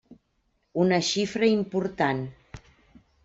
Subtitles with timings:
[0.83, 2.25] Una xifra important.